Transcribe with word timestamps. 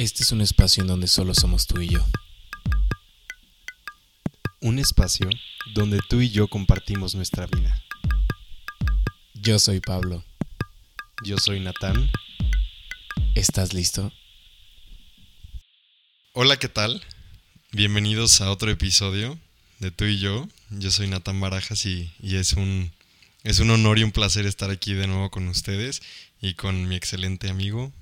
Este 0.00 0.22
es 0.22 0.32
un 0.32 0.40
espacio 0.40 0.80
en 0.80 0.86
donde 0.86 1.08
solo 1.08 1.34
somos 1.34 1.66
tú 1.66 1.78
y 1.82 1.88
yo. 1.88 2.02
Un 4.62 4.78
espacio 4.78 5.28
donde 5.74 6.00
tú 6.08 6.22
y 6.22 6.30
yo 6.30 6.48
compartimos 6.48 7.14
nuestra 7.14 7.46
vida. 7.46 7.84
Yo 9.34 9.58
soy 9.58 9.80
Pablo. 9.80 10.24
Yo 11.22 11.36
soy 11.36 11.60
Natán. 11.60 12.10
¿Estás 13.34 13.74
listo? 13.74 14.10
Hola, 16.32 16.58
¿qué 16.58 16.70
tal? 16.70 17.04
Bienvenidos 17.70 18.40
a 18.40 18.50
otro 18.50 18.70
episodio 18.70 19.38
de 19.80 19.90
tú 19.90 20.06
y 20.06 20.18
yo. 20.18 20.48
Yo 20.70 20.90
soy 20.90 21.08
Natán 21.08 21.40
Barajas 21.40 21.84
y, 21.84 22.10
y 22.22 22.36
es 22.36 22.54
un 22.54 22.90
es 23.42 23.58
un 23.58 23.68
honor 23.68 23.98
y 23.98 24.04
un 24.04 24.12
placer 24.12 24.46
estar 24.46 24.70
aquí 24.70 24.94
de 24.94 25.06
nuevo 25.06 25.30
con 25.30 25.46
ustedes 25.48 26.00
y 26.40 26.54
con 26.54 26.88
mi 26.88 26.96
excelente 26.96 27.50
amigo. 27.50 27.92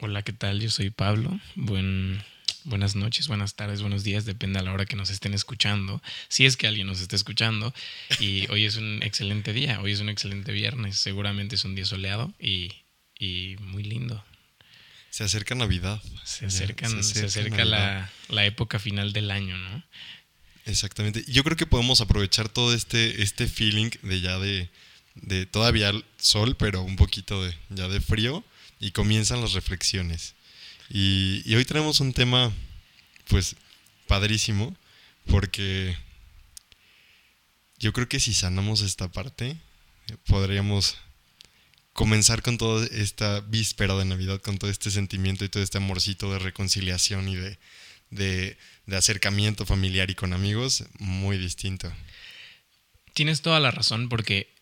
Hola, 0.00 0.22
¿qué 0.22 0.32
tal? 0.32 0.60
Yo 0.60 0.70
soy 0.70 0.90
Pablo. 0.90 1.40
Buen, 1.56 2.22
buenas 2.62 2.94
noches, 2.94 3.26
buenas 3.26 3.56
tardes, 3.56 3.80
buenos 3.80 4.04
días, 4.04 4.24
depende 4.24 4.60
a 4.60 4.62
la 4.62 4.72
hora 4.72 4.86
que 4.86 4.94
nos 4.94 5.10
estén 5.10 5.34
escuchando. 5.34 6.00
Si 6.28 6.46
es 6.46 6.56
que 6.56 6.68
alguien 6.68 6.86
nos 6.86 7.00
está 7.00 7.16
escuchando. 7.16 7.74
Y 8.20 8.48
hoy 8.48 8.64
es 8.64 8.76
un 8.76 9.02
excelente 9.02 9.52
día, 9.52 9.80
hoy 9.80 9.90
es 9.90 9.98
un 9.98 10.08
excelente 10.08 10.52
viernes. 10.52 10.98
Seguramente 10.98 11.56
es 11.56 11.64
un 11.64 11.74
día 11.74 11.84
soleado 11.84 12.32
y, 12.38 12.70
y 13.18 13.56
muy 13.58 13.82
lindo. 13.82 14.24
Se 15.10 15.24
acerca 15.24 15.56
Navidad. 15.56 16.00
Se, 16.22 16.46
acercan, 16.46 17.02
se, 17.02 17.26
acerca 17.26 17.64
la, 17.64 18.08
la 18.28 18.46
época 18.46 18.78
final 18.78 19.12
del 19.12 19.32
año, 19.32 19.58
¿no? 19.58 19.82
Exactamente. 20.66 21.24
Yo 21.26 21.42
creo 21.42 21.56
que 21.56 21.66
podemos 21.66 22.00
aprovechar 22.00 22.48
todo 22.48 22.72
este, 22.72 23.20
este 23.20 23.48
feeling 23.48 23.90
de 24.02 24.20
ya 24.20 24.38
de, 24.38 24.68
de 25.16 25.44
todavía 25.46 25.92
sol, 26.18 26.56
pero 26.56 26.82
un 26.82 26.94
poquito 26.94 27.42
de 27.42 27.52
ya 27.70 27.88
de 27.88 28.00
frío, 28.00 28.44
y 28.80 28.92
comienzan 28.92 29.40
las 29.40 29.52
reflexiones. 29.52 30.34
Y, 30.88 31.54
hoy 31.54 31.64
tenemos 31.64 32.00
un 32.00 32.12
tema, 32.12 32.52
pues, 33.28 33.56
padrísimo, 34.06 34.76
porque 35.26 35.96
yo 37.78 37.92
creo 37.92 38.08
que 38.08 38.20
si 38.20 38.32
sanamos 38.32 38.80
esta 38.80 39.08
parte, 39.08 39.56
podríamos 40.26 40.96
comenzar 41.92 42.42
con 42.42 42.56
toda 42.56 42.86
esta 42.86 43.40
víspera 43.40 43.94
de 43.96 44.04
Navidad, 44.04 44.40
con 44.40 44.56
todo 44.56 44.70
este 44.70 44.90
sentimiento 44.90 45.44
y 45.44 45.48
todo 45.48 45.62
este 45.62 45.78
amorcito 45.78 46.32
de 46.32 46.38
reconciliación 46.38 47.28
y 47.28 47.36
de, 47.36 47.58
de, 48.10 48.56
de 48.86 48.96
acercamiento 48.96 49.66
familiar 49.66 50.10
y 50.10 50.14
con 50.14 50.32
amigos 50.32 50.84
muy 50.98 51.36
distinto. 51.36 51.92
Tienes 53.14 53.42
toda 53.42 53.60
la 53.60 53.70
razón 53.70 54.08
porque 54.08 54.54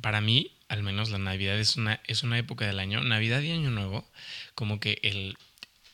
para 0.00 0.20
mí, 0.20 0.53
al 0.68 0.82
menos 0.82 1.10
la 1.10 1.18
Navidad 1.18 1.58
es 1.58 1.76
una, 1.76 2.00
es 2.06 2.22
una 2.22 2.38
época 2.38 2.66
del 2.66 2.78
año, 2.78 3.00
Navidad 3.02 3.40
y 3.40 3.52
Año 3.52 3.70
Nuevo, 3.70 4.08
como 4.54 4.80
que 4.80 4.98
el, 5.02 5.36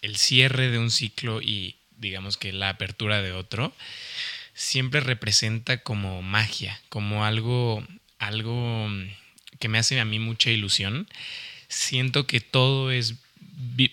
el 0.03 0.17
cierre 0.17 0.71
de 0.71 0.79
un 0.79 0.91
ciclo 0.91 1.41
y 1.43 1.77
digamos 2.01 2.37
que 2.37 2.53
la 2.53 2.71
apertura 2.71 3.23
de 3.23 3.33
otro, 3.33 3.75
siempre 4.55 5.01
representa 5.01 5.83
como 5.83 6.23
magia, 6.23 6.81
como 6.89 7.25
algo, 7.25 7.87
algo 8.19 8.89
que 9.59 9.69
me 9.69 9.79
hace 9.79 10.01
a 10.01 10.05
mí 10.05 10.19
mucha 10.19 10.51
ilusión. 10.51 11.09
Siento 11.69 12.27
que 12.27 12.41
todo 12.41 12.91
es 12.91 13.17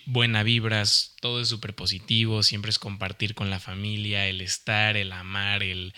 buena 0.06 0.42
vibras, 0.42 1.14
todo 1.20 1.40
es 1.40 1.48
súper 1.48 1.74
positivo, 1.74 2.42
siempre 2.42 2.70
es 2.70 2.78
compartir 2.78 3.34
con 3.34 3.50
la 3.50 3.60
familia, 3.60 4.26
el 4.26 4.40
estar, 4.40 4.96
el 4.96 5.12
amar, 5.12 5.62
el, 5.62 5.94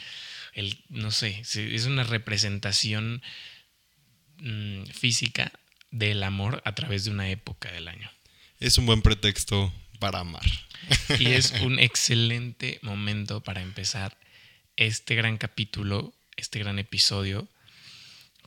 el 0.53 0.77
no 0.89 1.13
sé, 1.13 1.41
es 1.41 1.87
una 1.87 2.03
representación 2.03 3.23
física 5.01 5.51
del 5.91 6.23
amor 6.23 6.63
a 6.65 6.75
través 6.75 7.05
de 7.05 7.11
una 7.11 7.31
época 7.31 7.73
del 7.73 7.89
año. 7.89 8.11
Es 8.61 8.77
un 8.79 8.87
buen 8.87 9.01
pretexto 9.01 9.73
para 9.99 10.21
amar. 10.21 10.45
Y 11.19 11.29
es 11.29 11.53
un 11.63 11.79
excelente 11.79 12.79
momento 12.83 13.43
para 13.43 13.63
empezar 13.63 14.19
este 14.77 15.15
gran 15.15 15.39
capítulo, 15.39 16.15
este 16.37 16.59
gran 16.59 16.79
episodio 16.79 17.49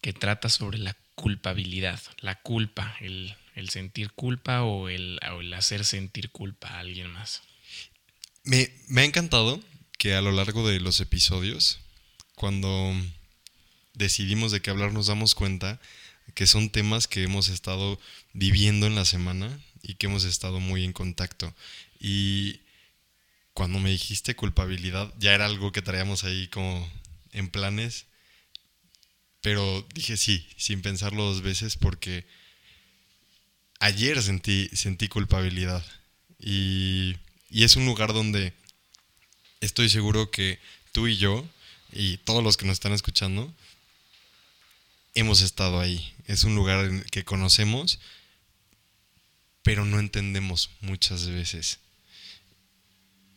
que 0.01 0.13
trata 0.13 0.49
sobre 0.49 0.77
la 0.77 0.95
culpabilidad, 1.15 1.99
la 2.19 2.35
culpa, 2.41 2.95
el, 3.01 3.35
el 3.55 3.69
sentir 3.69 4.11
culpa 4.11 4.63
o 4.63 4.89
el, 4.89 5.19
o 5.31 5.41
el, 5.41 5.53
hacer 5.53 5.85
sentir 5.85 6.29
culpa 6.29 6.69
a 6.69 6.79
alguien 6.79 7.09
más. 7.09 7.41
Me, 8.43 8.69
me, 8.87 9.01
ha 9.01 9.05
encantado 9.05 9.61
que 9.97 10.15
a 10.15 10.21
lo 10.21 10.31
largo 10.31 10.67
de 10.67 10.79
los 10.79 10.99
episodios, 10.99 11.79
cuando 12.35 12.93
decidimos 13.93 14.51
de 14.51 14.61
qué 14.61 14.69
hablar, 14.69 14.91
nos 14.91 15.07
damos 15.07 15.35
cuenta 15.35 15.79
que 16.33 16.47
son 16.47 16.69
temas 16.69 17.07
que 17.07 17.23
hemos 17.23 17.47
estado 17.49 17.99
viviendo 18.33 18.87
en 18.87 18.95
la 18.95 19.05
semana 19.05 19.59
y 19.81 19.95
que 19.95 20.07
hemos 20.07 20.23
estado 20.23 20.59
muy 20.59 20.83
en 20.83 20.93
contacto. 20.93 21.53
Y 21.99 22.61
cuando 23.53 23.79
me 23.79 23.91
dijiste 23.91 24.35
culpabilidad, 24.35 25.13
ya 25.19 25.33
era 25.33 25.45
algo 25.45 25.71
que 25.71 25.81
traíamos 25.81 26.23
ahí 26.23 26.47
como 26.47 26.89
en 27.31 27.49
planes, 27.49 28.05
pero 29.41 29.85
dije 29.93 30.17
sí, 30.17 30.47
sin 30.57 30.81
pensarlo 30.81 31.23
dos 31.23 31.41
veces 31.41 31.75
porque 31.75 32.25
ayer 33.79 34.21
sentí, 34.21 34.69
sentí 34.73 35.07
culpabilidad. 35.07 35.85
Y, 36.39 37.15
y, 37.49 37.63
es 37.63 37.75
un 37.75 37.85
lugar 37.85 38.13
donde 38.13 38.53
estoy 39.61 39.89
seguro 39.89 40.31
que 40.31 40.59
tú 40.91 41.07
y 41.07 41.17
yo, 41.17 41.45
y 41.91 42.17
todos 42.17 42.43
los 42.43 42.57
que 42.57 42.65
nos 42.65 42.73
están 42.73 42.93
escuchando, 42.93 43.53
hemos 45.15 45.41
estado 45.41 45.79
ahí. 45.79 46.13
Es 46.27 46.43
un 46.43 46.55
lugar 46.55 47.05
que 47.11 47.23
conocemos, 47.23 47.99
pero 49.61 49.85
no 49.85 49.99
entendemos 49.99 50.69
muchas 50.81 51.27
veces. 51.27 51.79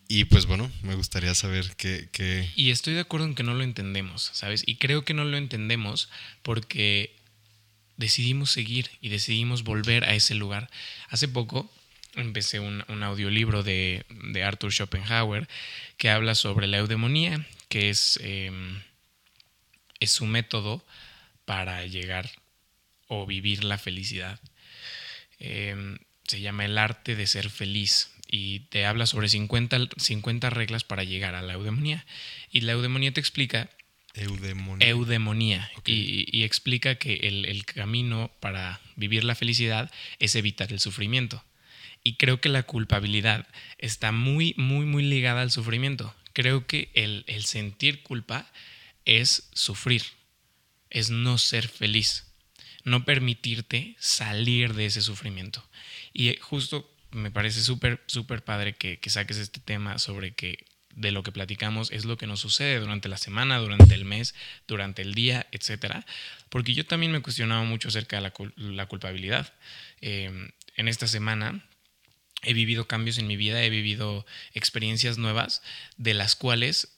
Y 0.08 0.24
pues 0.24 0.46
bueno, 0.46 0.70
me 0.82 0.94
gustaría 0.94 1.34
saber 1.34 1.74
qué. 1.76 2.50
Y 2.54 2.70
estoy 2.70 2.94
de 2.94 3.00
acuerdo 3.00 3.26
en 3.26 3.34
que 3.34 3.42
no 3.42 3.54
lo 3.54 3.64
entendemos, 3.64 4.30
¿sabes? 4.34 4.62
Y 4.64 4.76
creo 4.76 5.04
que 5.04 5.14
no 5.14 5.24
lo 5.24 5.36
entendemos 5.36 6.08
porque 6.42 7.16
decidimos 7.96 8.50
seguir 8.50 8.90
y 9.00 9.08
decidimos 9.08 9.64
volver 9.64 10.04
a 10.04 10.14
ese 10.14 10.34
lugar. 10.34 10.70
Hace 11.08 11.26
poco 11.26 11.70
empecé 12.14 12.60
un, 12.60 12.84
audiolibro 13.02 13.62
de, 13.62 14.06
de, 14.08 14.44
Arthur 14.44 14.72
Schopenhauer 14.72 15.48
que 15.96 16.08
habla 16.08 16.34
sobre 16.34 16.66
la 16.66 16.78
eudemonía, 16.78 17.44
que 17.68 17.90
es, 17.90 18.18
eh, 18.22 18.50
es 19.98 20.12
su 20.12 20.24
método 20.24 20.84
para 21.46 21.86
llegar 21.86 22.30
o 23.08 23.24
vivir 23.24 23.64
la 23.64 23.78
felicidad. 23.78 24.38
Eh, 25.38 25.96
se 26.24 26.40
llama 26.40 26.66
El 26.66 26.76
arte 26.76 27.16
de 27.16 27.26
ser 27.26 27.48
feliz 27.48 28.10
y 28.28 28.60
te 28.68 28.84
habla 28.84 29.06
sobre 29.06 29.28
50, 29.28 29.88
50 29.96 30.50
reglas 30.50 30.84
para 30.84 31.04
llegar 31.04 31.34
a 31.34 31.42
la 31.42 31.54
eudemonía. 31.54 32.04
Y 32.50 32.60
la 32.62 32.72
eudemonía 32.72 33.12
te 33.12 33.20
explica 33.20 33.70
Eudemonía. 34.16 34.88
Eudemonía. 34.88 35.70
Okay. 35.76 36.26
Y, 36.32 36.38
y, 36.38 36.44
explica 36.44 36.94
que 36.94 37.14
el, 37.28 37.44
el, 37.44 37.66
camino 37.66 38.30
para 38.40 38.80
vivir 38.96 39.24
la 39.24 39.34
felicidad 39.34 39.90
es 40.18 40.34
evitar 40.34 40.72
el 40.72 40.80
sufrimiento. 40.80 41.44
Y 42.02 42.14
creo 42.14 42.40
que 42.40 42.48
la 42.48 42.62
culpabilidad 42.62 43.46
está 43.78 44.12
muy, 44.12 44.54
muy, 44.56 44.86
muy 44.86 45.02
ligada 45.02 45.42
al 45.42 45.50
sufrimiento. 45.50 46.14
Creo 46.32 46.66
que 46.66 46.90
el, 46.94 47.24
el 47.26 47.44
sentir 47.44 48.02
culpa 48.02 48.50
es 49.04 49.50
sufrir, 49.52 50.02
es 50.90 51.10
no 51.10 51.38
ser 51.38 51.68
feliz, 51.68 52.32
no 52.84 53.04
permitirte 53.04 53.96
salir 53.98 54.74
de 54.74 54.86
ese 54.86 55.02
sufrimiento. 55.02 55.68
Y 56.12 56.36
justo 56.40 56.90
me 57.10 57.30
parece 57.30 57.62
súper, 57.62 58.02
súper 58.06 58.44
padre 58.44 58.74
que, 58.74 58.98
que 58.98 59.10
saques 59.10 59.38
este 59.38 59.60
tema 59.60 59.98
sobre 59.98 60.34
que 60.34 60.64
de 60.96 61.12
lo 61.12 61.22
que 61.22 61.30
platicamos 61.30 61.90
es 61.92 62.06
lo 62.06 62.16
que 62.16 62.26
nos 62.26 62.40
sucede 62.40 62.80
durante 62.80 63.08
la 63.08 63.18
semana, 63.18 63.58
durante 63.58 63.94
el 63.94 64.04
mes, 64.04 64.34
durante 64.66 65.02
el 65.02 65.14
día, 65.14 65.46
etcétera. 65.52 66.06
Porque 66.48 66.74
yo 66.74 66.86
también 66.86 67.12
me 67.12 67.20
cuestionaba 67.20 67.62
mucho 67.64 67.88
acerca 67.88 68.16
de 68.16 68.22
la, 68.22 68.32
la 68.56 68.86
culpabilidad. 68.86 69.52
Eh, 70.00 70.50
en 70.76 70.88
esta 70.88 71.06
semana 71.06 71.64
he 72.42 72.54
vivido 72.54 72.88
cambios 72.88 73.18
en 73.18 73.26
mi 73.26 73.36
vida, 73.36 73.62
he 73.62 73.70
vivido 73.70 74.26
experiencias 74.54 75.18
nuevas 75.18 75.62
de 75.98 76.14
las 76.14 76.34
cuales 76.34 76.95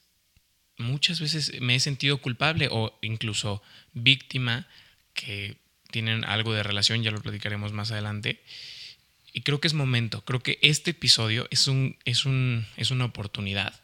muchas 0.78 1.20
veces 1.20 1.60
me 1.60 1.75
he 1.75 1.80
sentido 1.80 2.19
culpable 2.19 2.69
o 2.70 2.96
incluso 3.02 3.62
víctima 3.92 4.66
que 5.14 5.56
tienen 5.90 6.25
algo 6.25 6.54
de 6.54 6.62
relación, 6.62 7.02
ya 7.02 7.10
lo 7.10 7.20
platicaremos 7.20 7.72
más 7.72 7.90
adelante. 7.90 8.40
Y 9.32 9.42
creo 9.42 9.60
que 9.60 9.69
es 9.69 9.75
momento, 9.75 10.25
creo 10.25 10.40
que 10.40 10.58
este 10.62 10.92
episodio 10.92 11.46
es, 11.50 11.69
un, 11.69 11.96
es, 12.04 12.25
un, 12.25 12.66
es 12.76 12.90
una 12.90 13.04
oportunidad 13.04 13.78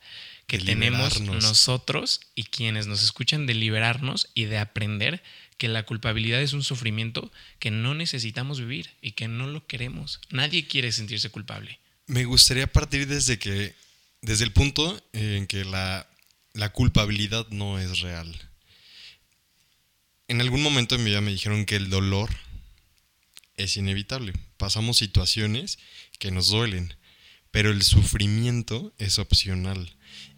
que 0.46 0.58
tenemos 0.58 1.20
nosotros 1.20 2.20
y 2.34 2.44
quienes 2.44 2.86
nos 2.86 3.02
escuchan 3.02 3.46
de 3.46 3.54
liberarnos 3.54 4.28
y 4.34 4.44
de 4.44 4.58
aprender 4.58 5.22
que 5.56 5.68
la 5.68 5.84
culpabilidad 5.84 6.42
es 6.42 6.52
un 6.52 6.62
sufrimiento 6.62 7.32
que 7.58 7.70
no 7.70 7.94
necesitamos 7.94 8.60
vivir 8.60 8.90
y 9.00 9.12
que 9.12 9.28
no 9.28 9.46
lo 9.46 9.66
queremos. 9.66 10.20
Nadie 10.30 10.66
quiere 10.66 10.92
sentirse 10.92 11.30
culpable. 11.30 11.78
Me 12.06 12.24
gustaría 12.24 12.66
partir 12.66 13.06
desde 13.06 13.38
que, 13.38 13.74
desde 14.20 14.44
el 14.44 14.52
punto 14.52 15.02
en 15.12 15.46
que 15.46 15.64
la, 15.64 16.06
la 16.54 16.70
culpabilidad 16.70 17.46
no 17.50 17.78
es 17.78 18.00
real. 18.00 18.34
En 20.28 20.40
algún 20.40 20.62
momento 20.62 20.94
en 20.94 21.04
mi 21.04 21.10
vida 21.10 21.20
me 21.20 21.32
dijeron 21.32 21.66
que 21.66 21.76
el 21.76 21.90
dolor 21.90 22.30
es 23.56 23.76
inevitable. 23.76 24.32
Pasamos 24.56 24.96
situaciones 24.96 25.78
que 26.18 26.30
nos 26.30 26.48
duelen, 26.48 26.94
pero 27.50 27.70
el 27.70 27.82
sufrimiento 27.82 28.94
es 28.98 29.18
opcional. 29.18 29.94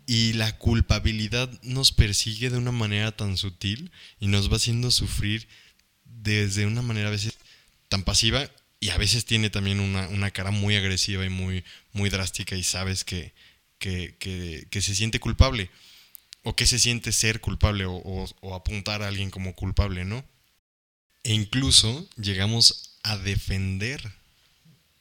Y 0.07 0.33
la 0.33 0.57
culpabilidad 0.59 1.51
nos 1.63 1.93
persigue 1.93 2.51
de 2.51 2.59
una 2.59 2.73
manera 2.73 3.13
tan 3.13 3.37
sutil 3.37 3.91
y 4.19 4.29
nos 4.29 4.51
va 4.51 4.57
haciendo 4.57 4.91
sufrir 4.91 5.49
desde 6.05 6.67
una 6.67 6.83
manera 6.83 7.09
a 7.09 7.13
veces 7.13 7.37
tan 7.89 8.03
pasiva 8.03 8.51
y 8.81 8.91
a 8.91 8.99
veces 8.99 9.25
tiene 9.25 9.51
también 9.51 9.81
una, 9.81 10.31
cara 10.31 10.51
muy 10.51 10.77
agresiva 10.77 11.25
y 11.25 11.29
muy, 11.29 11.65
muy 11.93 12.09
drástica 12.09 12.57
y 12.57 12.63
sabes 12.63 13.05
que, 13.05 13.35
que, 13.79 14.81
se 14.81 14.95
siente 14.95 15.21
culpable 15.21 15.71
o 16.47 16.55
que 16.55 16.65
se 16.65 16.79
siente 16.79 17.11
ser 17.11 17.41
culpable 17.41 17.87
o, 17.89 18.55
apuntar 18.55 19.03
a 19.03 19.09
alguien 19.09 19.33
como 19.33 19.57
culpable, 19.57 20.05
¿no? 20.05 20.25
E 21.25 21.35
incluso 21.35 22.09
llegamos 22.17 22.97
a 23.03 23.19
defender 23.19 24.01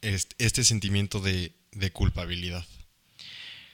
este, 0.02 0.64
sentimiento 0.64 1.20
de, 1.20 1.52
culpabilidad. 1.92 2.66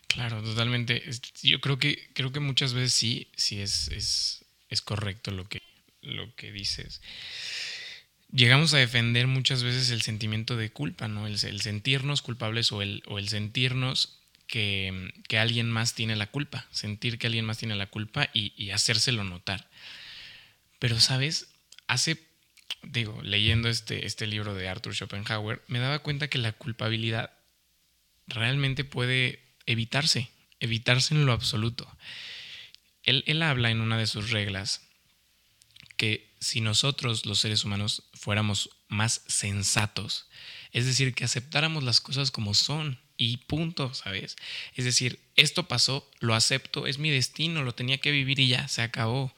Claro, 0.06 0.42
totalmente. 0.42 1.02
Yo 1.42 1.62
creo 1.62 1.78
que, 1.78 2.10
creo 2.12 2.30
que 2.30 2.40
muchas 2.40 2.74
veces 2.74 2.92
sí, 2.92 3.28
sí 3.38 3.62
es, 3.62 3.88
es, 4.68 4.82
correcto 4.82 5.30
lo 5.30 5.48
que, 5.48 5.62
lo 6.02 6.34
que 6.36 6.52
dices. 6.52 7.00
Llegamos 8.30 8.74
a 8.74 8.78
defender 8.78 9.28
muchas 9.28 9.62
veces 9.62 9.88
el 9.88 10.02
sentimiento 10.02 10.58
de 10.58 10.70
culpa, 10.70 11.08
¿no? 11.08 11.26
El, 11.26 11.38
sentirnos 11.38 12.20
culpables 12.20 12.70
o 12.70 12.82
el, 12.82 13.02
o 13.06 13.18
el 13.18 13.30
sentirnos 13.30 14.21
que, 14.52 15.38
alguien 15.38 15.70
más 15.70 15.94
tiene 15.94 16.14
la 16.14 16.26
culpa, 16.26 16.66
sentir 16.72 17.18
que 17.18 17.26
alguien 17.26 17.46
más 17.46 17.56
tiene 17.56 17.74
la 17.74 17.86
culpa 17.86 18.28
y, 18.34 18.68
hacérselo 18.70 19.24
notar. 19.24 19.70
Pero, 20.78 21.00
¿sabes? 21.00 21.48
Hace, 21.86 22.22
digo, 22.82 23.18
leyendo 23.22 23.70
este, 23.70 24.04
este 24.04 24.26
libro 24.26 24.52
de 24.52 24.68
Arthur 24.68 24.94
Schopenhauer, 24.94 25.62
me 25.68 25.78
daba 25.78 26.00
cuenta 26.00 26.28
que 26.28 26.36
la 26.36 26.52
culpabilidad 26.52 27.32
realmente 28.26 28.84
puede 28.84 29.42
evitarse, 29.64 30.28
evitarse 30.60 31.14
en 31.14 31.24
lo 31.24 31.32
absoluto. 31.32 31.90
Él, 33.04 33.24
él 33.26 33.42
habla 33.42 33.70
en 33.70 33.80
una 33.80 33.96
de 33.96 34.06
sus 34.06 34.32
reglas 34.32 34.86
que 35.96 36.30
si 36.40 36.60
nosotros 36.60 37.24
los 37.24 37.38
seres 37.38 37.64
humanos 37.64 38.02
fuéramos 38.12 38.68
más 38.88 39.22
sensatos, 39.28 40.28
es 40.72 40.84
decir, 40.84 41.14
que 41.14 41.24
aceptáramos 41.24 41.84
las 41.84 42.02
cosas 42.02 42.30
como 42.30 42.52
son 42.52 43.00
y 43.22 43.36
punto, 43.36 43.94
¿sabes? 43.94 44.36
Es 44.74 44.84
decir, 44.84 45.20
esto 45.36 45.68
pasó, 45.68 46.08
lo 46.20 46.34
acepto, 46.34 46.86
es 46.86 46.98
mi 46.98 47.10
destino, 47.10 47.62
lo 47.62 47.72
tenía 47.72 47.98
que 47.98 48.10
vivir 48.10 48.40
y 48.40 48.48
ya, 48.48 48.66
se 48.68 48.82
acabó 48.82 49.32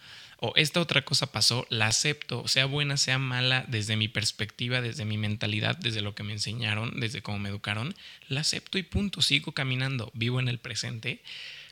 o 0.47 0.53
esta 0.57 0.81
otra 0.81 1.05
cosa 1.05 1.33
pasó, 1.33 1.67
la 1.71 1.87
acepto, 1.87 2.47
sea 2.49 2.67
buena, 2.67 2.97
sea 2.97 3.19
mala, 3.19 3.65
desde 3.69 3.97
mi 3.97 4.09
perspectiva, 4.09 4.81
desde 4.81 5.05
mi 5.05 5.17
mentalidad, 5.17 5.77
desde 5.77 6.03
lo 6.03 6.15
que 6.15 6.23
me 6.23 6.33
enseñaron, 6.33 7.01
desde 7.01 7.23
cómo 7.23 7.39
me 7.39 7.49
educaron, 7.49 7.95
la 8.29 8.41
acepto 8.41 8.77
y 8.77 8.83
punto, 8.83 9.23
sigo 9.23 9.53
caminando, 9.53 10.11
vivo 10.15 10.41
en 10.41 10.49
el 10.49 10.59
presente. 10.59 11.23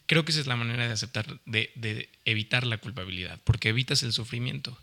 Creo 0.06 0.24
que 0.24 0.32
esa 0.32 0.40
es 0.40 0.46
la 0.46 0.56
manera 0.56 0.86
de 0.86 0.92
aceptar, 0.92 1.38
de, 1.44 1.70
de 1.74 2.08
evitar 2.24 2.66
la 2.66 2.78
culpabilidad, 2.78 3.38
porque 3.44 3.68
evitas 3.68 4.02
el 4.02 4.12
sufrimiento. 4.12 4.78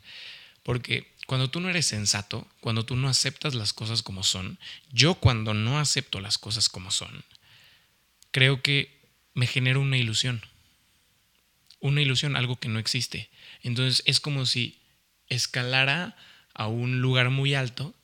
Porque 0.63 1.13
cuando 1.25 1.49
tú 1.49 1.59
no 1.59 1.69
eres 1.69 1.85
sensato, 1.85 2.47
cuando 2.59 2.85
tú 2.85 2.95
no 2.95 3.07
aceptas 3.07 3.53
las 3.53 3.73
cosas 3.73 4.01
como 4.01 4.23
son, 4.23 4.57
yo 4.91 5.15
cuando 5.15 5.53
no 5.53 5.79
acepto 5.79 6.19
las 6.21 6.37
cosas 6.37 6.69
como 6.69 6.91
son, 6.91 7.23
creo 8.31 8.61
que 8.61 8.99
me 9.33 9.47
genero 9.47 9.79
una 9.81 9.97
ilusión. 9.97 10.41
Una 11.79 12.01
ilusión, 12.01 12.35
algo 12.35 12.59
que 12.59 12.67
no 12.67 12.79
existe. 12.79 13.29
Entonces 13.61 14.03
es 14.05 14.19
como 14.19 14.45
si 14.45 14.79
escalara 15.27 16.17
a 16.53 16.67
un 16.67 17.01
lugar 17.01 17.29
muy 17.29 17.53
alto 17.53 17.95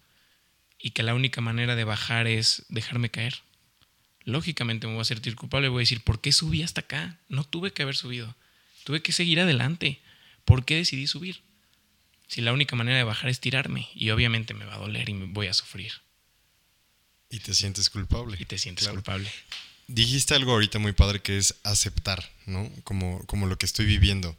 y 0.80 0.92
que 0.92 1.04
la 1.04 1.16
única 1.16 1.42
manera 1.42 1.76
de 1.76 1.84
bajar 1.84 2.28
es 2.28 2.66
dejarme 2.70 3.10
caer. 3.10 3.42
Lógicamente 4.24 4.88
me 4.88 4.94
voy 4.94 5.02
a 5.02 5.06
sentir 5.06 5.36
culpable, 5.36 5.68
voy 5.68 5.80
a 5.80 5.82
decir, 5.82 6.02
¿por 6.02 6.22
qué 6.22 6.32
subí 6.32 6.64
hasta 6.64 6.82
acá? 6.82 7.20
No 7.28 7.44
tuve 7.44 7.74
que 7.74 7.84
haber 7.84 7.96
subido, 7.96 8.36
tuve 8.84 9.02
que 9.02 9.12
seguir 9.12 9.40
adelante. 9.40 10.00
¿Por 10.46 10.64
qué 10.64 10.76
decidí 10.76 11.08
subir? 11.08 11.42
Si 12.28 12.42
la 12.42 12.54
única 12.54 12.76
manera 12.76 12.98
de 12.98 13.04
bajar 13.04 13.30
es 13.30 13.40
tirarme 13.40 13.88
y 13.94 14.10
obviamente 14.10 14.54
me 14.54 14.66
va 14.66 14.76
a 14.76 14.80
doler 14.80 15.10
y 15.10 15.14
me 15.14 15.26
voy 15.26 15.48
a 15.48 15.54
sufrir. 15.54 15.94
Y 17.30 17.40
te 17.40 17.54
sientes 17.54 17.90
culpable. 17.90 18.38
Y 18.40 18.46
te 18.46 18.58
sientes 18.58 18.88
culpable. 18.88 19.32
Dijiste 19.88 20.34
algo 20.34 20.54
ahorita 20.54 20.80
muy 20.80 20.94
padre 20.94 21.22
que 21.22 21.38
es 21.38 21.56
aceptar, 21.64 22.32
¿no? 22.46 22.72
Como, 22.84 23.24
como 23.26 23.46
lo 23.46 23.58
que 23.58 23.66
estoy 23.66 23.86
viviendo. 23.86 24.36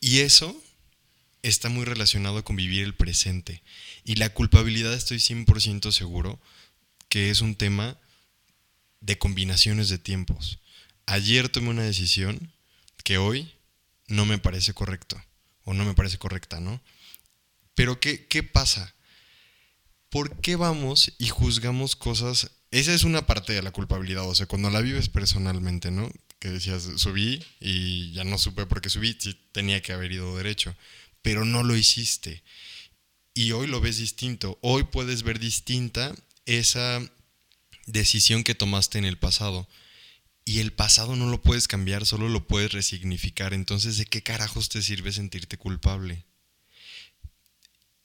Y 0.00 0.20
eso 0.20 0.60
está 1.42 1.68
muy 1.68 1.84
relacionado 1.84 2.44
con 2.44 2.56
vivir 2.56 2.84
el 2.84 2.94
presente. 2.94 3.62
Y 4.04 4.16
la 4.16 4.30
culpabilidad 4.30 4.94
estoy 4.94 5.18
100% 5.18 5.90
seguro 5.92 6.40
que 7.08 7.30
es 7.30 7.40
un 7.40 7.54
tema 7.54 7.96
de 9.00 9.18
combinaciones 9.18 9.88
de 9.88 9.98
tiempos. 9.98 10.58
Ayer 11.06 11.48
tomé 11.48 11.70
una 11.70 11.82
decisión 11.82 12.52
que 13.04 13.18
hoy 13.18 13.50
no 14.06 14.26
me 14.26 14.38
parece 14.38 14.74
correcto 14.74 15.20
o 15.64 15.74
no 15.74 15.84
me 15.84 15.94
parece 15.94 16.18
correcta, 16.18 16.60
¿no? 16.60 16.80
Pero 17.78 18.00
¿qué, 18.00 18.26
qué 18.26 18.42
pasa? 18.42 18.92
¿Por 20.08 20.40
qué 20.40 20.56
vamos 20.56 21.12
y 21.16 21.28
juzgamos 21.28 21.94
cosas? 21.94 22.50
Esa 22.72 22.92
es 22.92 23.04
una 23.04 23.24
parte 23.24 23.52
de 23.52 23.62
la 23.62 23.70
culpabilidad, 23.70 24.28
o 24.28 24.34
sea, 24.34 24.46
cuando 24.46 24.68
la 24.68 24.80
vives 24.80 25.08
personalmente, 25.08 25.92
¿no? 25.92 26.10
que 26.40 26.48
decías, 26.48 26.88
subí 26.96 27.40
y 27.60 28.10
ya 28.14 28.24
no 28.24 28.36
supe 28.36 28.66
por 28.66 28.80
qué 28.80 28.90
subí, 28.90 29.16
sí 29.20 29.38
tenía 29.52 29.80
que 29.80 29.92
haber 29.92 30.10
ido 30.10 30.36
derecho, 30.36 30.74
pero 31.22 31.44
no 31.44 31.62
lo 31.62 31.76
hiciste. 31.76 32.42
Y 33.32 33.52
hoy 33.52 33.68
lo 33.68 33.80
ves 33.80 33.98
distinto, 33.98 34.58
hoy 34.60 34.82
puedes 34.82 35.22
ver 35.22 35.38
distinta 35.38 36.16
esa 36.46 37.00
decisión 37.86 38.42
que 38.42 38.56
tomaste 38.56 38.98
en 38.98 39.04
el 39.04 39.18
pasado. 39.18 39.68
Y 40.44 40.58
el 40.58 40.72
pasado 40.72 41.14
no 41.14 41.30
lo 41.30 41.40
puedes 41.42 41.68
cambiar, 41.68 42.06
solo 42.06 42.28
lo 42.28 42.44
puedes 42.48 42.72
resignificar. 42.72 43.54
Entonces, 43.54 43.98
¿de 43.98 44.04
qué 44.04 44.24
carajos 44.24 44.68
te 44.68 44.82
sirve 44.82 45.12
sentirte 45.12 45.58
culpable? 45.58 46.24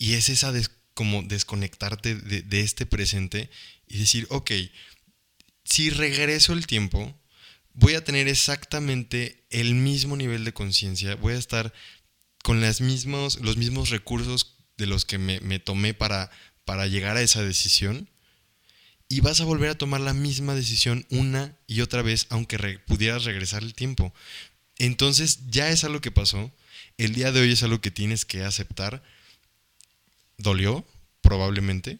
Y 0.03 0.15
es 0.15 0.27
esa 0.27 0.51
como 0.95 1.23
desconectarte 1.23 2.15
de, 2.15 2.59
este 2.59 2.85
presente 2.85 3.50
y 3.88 4.00
decir, 4.00 4.27
ok, 4.29 4.51
si 5.63 5.91
regreso 5.91 6.51
el 6.51 6.67
tiempo, 6.67 7.17
voy 7.71 7.94
a 7.94 8.03
tener 8.03 8.27
exactamente 8.27 9.45
el 9.50 9.75
mismo 9.75 10.17
nivel 10.17 10.44
de 10.44 10.53
conciencia, 10.53 11.15
voy 11.15 11.35
a 11.35 11.38
estar 11.38 11.71
con 12.44 12.59
los 12.59 12.81
mismos 12.81 13.89
recursos 13.91 14.57
de 14.75 14.88
los 14.88 15.05
que 15.05 15.19
me, 15.19 15.59
tomé 15.59 15.94
para, 15.94 16.29
para 16.65 16.85
llegar 16.85 17.15
a 17.15 17.21
esa 17.21 17.41
decisión 17.41 18.09
y 19.07 19.22
vas 19.22 19.39
a 19.39 19.45
volver 19.45 19.69
a 19.69 19.77
tomar 19.77 20.01
la 20.01 20.13
misma 20.13 20.53
decisión 20.53 21.05
una 21.12 21.57
y 21.65 21.79
otra 21.79 22.01
vez, 22.01 22.27
aunque 22.29 22.77
pudieras 22.79 23.24
regresar 23.24 23.63
el 23.63 23.74
tiempo. 23.74 24.13
Entonces 24.79 25.48
ya 25.48 25.69
es 25.69 25.86
algo 25.86 26.01
que 26.01 26.12
pasó, 26.12 26.51
el 26.98 27.15
día 27.15 27.31
de 27.31 27.39
hoy 27.39 27.53
es 27.53 27.63
algo 27.63 27.79
que 27.79 27.89
tienes 27.89 28.25
que 28.25 28.43
aceptar, 28.43 29.01
dolió 30.37 30.85
probablemente, 31.21 31.99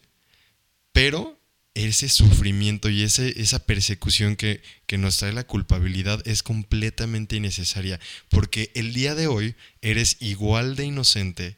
pero 0.92 1.38
ese 1.74 2.08
sufrimiento 2.08 2.88
y 2.88 3.02
ese, 3.02 3.40
esa 3.40 3.66
persecución 3.66 4.36
que, 4.36 4.62
que, 4.86 4.96
nos 4.96 5.16
trae 5.16 5.32
la 5.32 5.46
culpabilidad 5.46 6.22
es 6.26 6.42
completamente 6.42 7.36
innecesaria, 7.36 7.98
porque 8.28 8.70
el 8.74 8.92
día 8.94 9.14
de 9.14 9.26
hoy 9.26 9.56
eres 9.82 10.18
igual 10.20 10.76
de 10.76 10.86
inocente 10.86 11.56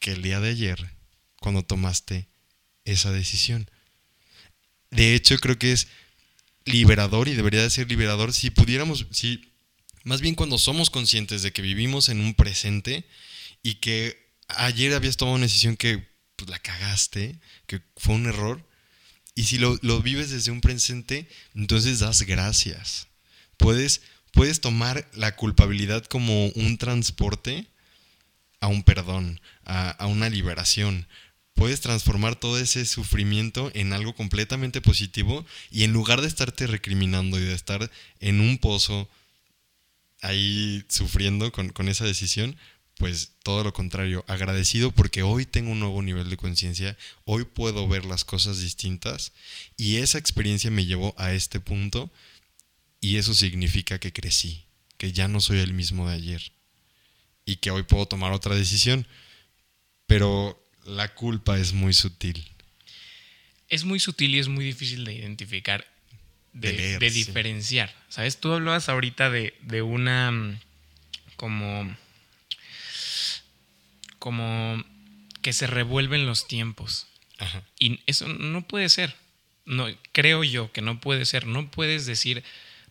que 0.00 0.12
el 0.12 0.22
día 0.22 0.40
de 0.40 0.50
ayer 0.50 0.90
cuando 1.40 1.62
tomaste 1.62 2.26
esa 2.84 3.10
decisión. 3.10 3.70
De 4.90 5.14
hecho, 5.14 5.36
creo 5.38 5.58
que 5.58 5.72
es 5.72 5.88
liberador 6.64 7.28
y 7.28 7.34
debería 7.34 7.62
de 7.62 7.70
ser 7.70 7.88
liberador 7.88 8.32
si 8.32 8.50
pudiéramos, 8.50 9.06
si 9.10 9.50
más 10.04 10.20
bien 10.20 10.34
cuando 10.34 10.58
somos 10.58 10.90
conscientes 10.90 11.42
de 11.42 11.52
que 11.52 11.62
vivimos 11.62 12.08
en 12.08 12.20
un 12.20 12.34
presente 12.34 13.04
y 13.62 13.76
que 13.76 14.23
ayer 14.48 14.94
habías 14.94 15.16
tomado 15.16 15.36
una 15.36 15.46
decisión 15.46 15.76
que 15.76 16.06
pues, 16.36 16.50
la 16.50 16.58
cagaste, 16.58 17.38
que 17.66 17.82
fue 17.96 18.14
un 18.14 18.26
error, 18.26 18.66
y 19.34 19.44
si 19.44 19.58
lo, 19.58 19.78
vives 20.00 20.30
desde 20.30 20.52
un 20.52 20.60
presente, 20.60 21.28
entonces 21.54 21.98
das 21.98 22.22
gracias. 22.22 23.08
Puedes, 23.56 24.02
puedes 24.32 24.60
tomar 24.60 25.08
la 25.14 25.34
culpabilidad 25.34 26.04
como 26.04 26.48
un 26.48 26.78
transporte 26.78 27.66
a 28.60 28.68
un 28.68 28.84
perdón, 28.84 29.40
a, 29.64 29.90
a 29.90 30.06
una 30.06 30.28
liberación. 30.28 31.08
Puedes 31.54 31.80
transformar 31.80 32.36
todo 32.36 32.58
ese 32.58 32.84
sufrimiento 32.84 33.70
en 33.74 33.92
algo 33.92 34.14
completamente 34.14 34.80
positivo 34.80 35.44
y 35.70 35.82
en 35.82 35.92
lugar 35.92 36.20
de 36.20 36.28
estarte 36.28 36.66
recriminando 36.66 37.38
y 37.38 37.42
de 37.42 37.54
estar 37.54 37.90
en 38.20 38.40
un 38.40 38.58
pozo 38.58 39.08
ahí 40.24 40.84
sufriendo 40.88 41.52
con, 41.52 41.68
con 41.70 41.88
esa 41.88 42.04
decisión, 42.04 42.56
pues 42.96 43.32
todo 43.42 43.64
lo 43.64 43.72
contrario, 43.72 44.24
agradecido 44.28 44.92
porque 44.92 45.22
hoy 45.22 45.46
tengo 45.46 45.72
un 45.72 45.80
nuevo 45.80 46.02
nivel 46.02 46.30
de 46.30 46.36
conciencia, 46.36 46.96
hoy 47.24 47.44
puedo 47.44 47.88
ver 47.88 48.04
las 48.04 48.24
cosas 48.24 48.60
distintas 48.60 49.32
y 49.76 49.96
esa 49.96 50.18
experiencia 50.18 50.70
me 50.70 50.86
llevó 50.86 51.14
a 51.18 51.32
este 51.32 51.60
punto 51.60 52.10
y 53.00 53.16
eso 53.16 53.34
significa 53.34 53.98
que 53.98 54.12
crecí, 54.12 54.64
que 54.96 55.12
ya 55.12 55.28
no 55.28 55.40
soy 55.40 55.58
el 55.58 55.74
mismo 55.74 56.08
de 56.08 56.14
ayer 56.14 56.52
y 57.44 57.56
que 57.56 57.70
hoy 57.70 57.82
puedo 57.82 58.06
tomar 58.06 58.32
otra 58.32 58.54
decisión, 58.54 59.06
pero 60.06 60.62
la 60.84 61.14
culpa 61.14 61.58
es 61.58 61.72
muy 61.72 61.92
sutil. 61.92 62.46
Es 63.68 63.84
muy 63.84 63.98
sutil 63.98 64.34
y 64.34 64.38
es 64.38 64.48
muy 64.48 64.64
difícil 64.64 65.04
de 65.04 65.14
identificar 65.14 65.86
de, 66.52 66.98
diferenciar. 67.10 67.92
¿Sabes? 68.08 68.38
Tú 68.38 68.52
hablabas 68.52 68.88
ahorita 68.88 69.28
de, 69.28 69.54
de 69.62 69.82
una 69.82 70.30
mm, 70.30 70.60
como 71.36 71.96
como 74.24 74.82
que 75.42 75.52
se 75.52 75.66
revuelven 75.66 76.24
los 76.24 76.48
tiempos. 76.48 77.08
Y 77.78 78.00
eso 78.06 78.26
no 78.26 78.66
puede 78.66 78.88
ser. 78.88 79.14
No, 79.66 79.86
creo 80.12 80.42
yo 80.44 80.72
que 80.72 80.80
no 80.80 80.98
puede 80.98 81.26
ser. 81.26 81.46
No 81.46 81.70
puedes 81.70 82.06
decir 82.06 82.42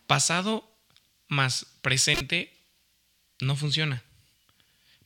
pasado 0.06 0.72
más 1.26 1.66
presente 1.82 2.56
no 3.40 3.56
funciona. 3.56 4.04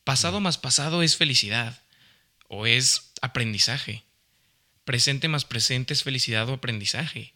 Pasado 0.04 0.40
más 0.40 0.58
pasado 0.58 1.02
es 1.02 1.16
felicidad 1.16 1.82
o 2.46 2.66
es 2.66 3.14
aprendizaje. 3.22 4.04
Presente 4.84 5.28
más 5.28 5.46
presente 5.46 5.94
es 5.94 6.02
felicidad 6.02 6.46
o 6.50 6.52
aprendizaje. 6.52 7.32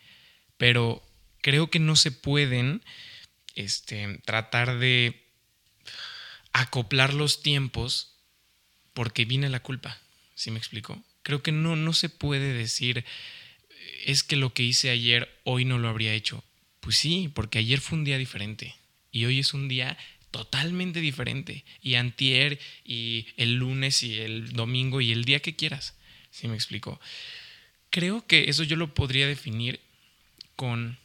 Pero 0.58 1.02
creo 1.40 1.70
que 1.70 1.78
no 1.78 1.96
se 1.96 2.10
pueden 2.10 2.84
este, 3.54 4.18
tratar 4.26 4.78
de 4.78 5.32
acoplar 6.52 7.14
los 7.14 7.40
tiempos 7.40 8.11
porque 8.94 9.24
viene 9.24 9.48
la 9.48 9.60
culpa. 9.60 9.98
¿Sí 10.34 10.50
me 10.50 10.58
explico? 10.58 11.02
Creo 11.22 11.42
que 11.42 11.52
no, 11.52 11.76
no 11.76 11.92
se 11.92 12.08
puede 12.08 12.52
decir 12.52 13.04
es 14.04 14.22
que 14.22 14.36
lo 14.36 14.52
que 14.52 14.62
hice 14.62 14.90
ayer 14.90 15.28
hoy 15.44 15.64
no 15.64 15.78
lo 15.78 15.88
habría 15.88 16.14
hecho. 16.14 16.44
Pues 16.80 16.96
sí, 16.96 17.30
porque 17.32 17.58
ayer 17.58 17.80
fue 17.80 17.98
un 17.98 18.04
día 18.04 18.18
diferente 18.18 18.74
y 19.10 19.24
hoy 19.26 19.38
es 19.38 19.54
un 19.54 19.68
día 19.68 19.96
totalmente 20.30 21.00
diferente. 21.00 21.64
Y 21.80 21.94
antier 21.94 22.58
y 22.84 23.26
el 23.36 23.54
lunes 23.54 24.02
y 24.02 24.18
el 24.18 24.52
domingo 24.52 25.00
y 25.00 25.12
el 25.12 25.24
día 25.24 25.40
que 25.40 25.54
quieras. 25.54 25.94
¿Sí 26.30 26.48
me 26.48 26.54
explico? 26.54 27.00
Creo 27.90 28.26
que 28.26 28.48
eso 28.48 28.64
yo 28.64 28.76
lo 28.76 28.94
podría 28.94 29.26
definir 29.26 29.80
con 30.56 30.98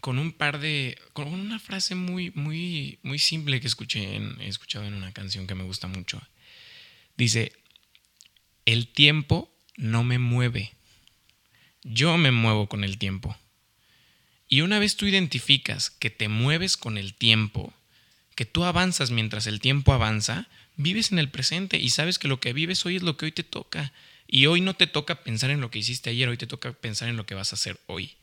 con 0.00 0.18
un 0.18 0.32
par 0.32 0.58
de 0.58 0.98
con 1.12 1.28
una 1.28 1.60
frase 1.60 1.94
muy 1.94 2.32
muy 2.34 2.98
muy 3.02 3.20
simple 3.20 3.60
que 3.60 3.68
escuché 3.68 4.16
en, 4.16 4.40
he 4.40 4.48
escuchado 4.48 4.84
en 4.84 4.94
una 4.94 5.12
canción 5.12 5.46
que 5.46 5.54
me 5.54 5.62
gusta 5.62 5.86
mucho. 5.86 6.20
Dice, 7.16 7.52
"El 8.64 8.88
tiempo 8.88 9.54
no 9.76 10.04
me 10.04 10.18
mueve. 10.18 10.74
Yo 11.82 12.16
me 12.16 12.30
muevo 12.30 12.68
con 12.68 12.84
el 12.84 12.98
tiempo." 12.98 13.36
Y 14.48 14.60
una 14.60 14.78
vez 14.78 14.96
tú 14.96 15.06
identificas 15.06 15.90
que 15.90 16.10
te 16.10 16.28
mueves 16.28 16.76
con 16.76 16.98
el 16.98 17.14
tiempo, 17.14 17.72
que 18.34 18.44
tú 18.44 18.64
avanzas 18.64 19.10
mientras 19.10 19.46
el 19.46 19.60
tiempo 19.60 19.92
avanza, 19.92 20.48
vives 20.76 21.12
en 21.12 21.18
el 21.18 21.30
presente 21.30 21.78
y 21.78 21.90
sabes 21.90 22.18
que 22.18 22.28
lo 22.28 22.40
que 22.40 22.52
vives 22.52 22.84
hoy 22.84 22.96
es 22.96 23.02
lo 23.02 23.16
que 23.16 23.26
hoy 23.26 23.32
te 23.32 23.44
toca. 23.44 23.92
Y 24.26 24.46
hoy 24.46 24.60
no 24.60 24.74
te 24.74 24.86
toca 24.86 25.24
pensar 25.24 25.50
en 25.50 25.60
lo 25.60 25.70
que 25.70 25.78
hiciste 25.78 26.10
ayer, 26.10 26.28
hoy 26.28 26.36
te 26.36 26.46
toca 26.46 26.72
pensar 26.72 27.08
en 27.08 27.16
lo 27.16 27.26
que 27.26 27.34
vas 27.34 27.52
a 27.52 27.56
hacer 27.56 27.80
hoy. 27.86 28.16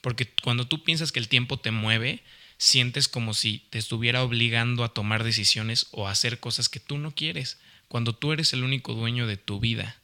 Porque 0.00 0.32
cuando 0.42 0.68
tú 0.68 0.84
piensas 0.84 1.10
que 1.10 1.18
el 1.18 1.28
tiempo 1.28 1.58
te 1.58 1.70
mueve, 1.70 2.22
sientes 2.58 3.08
como 3.08 3.34
si 3.34 3.66
te 3.70 3.78
estuviera 3.78 4.22
obligando 4.22 4.84
a 4.84 4.94
tomar 4.94 5.24
decisiones 5.24 5.88
o 5.90 6.06
a 6.06 6.12
hacer 6.12 6.38
cosas 6.38 6.68
que 6.68 6.80
tú 6.80 6.98
no 6.98 7.14
quieres, 7.14 7.58
cuando 7.88 8.14
tú 8.14 8.32
eres 8.32 8.52
el 8.52 8.64
único 8.64 8.94
dueño 8.94 9.26
de 9.26 9.36
tu 9.36 9.60
vida. 9.60 9.96